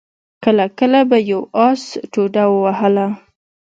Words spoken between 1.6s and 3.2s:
آس ټوډه ووهله.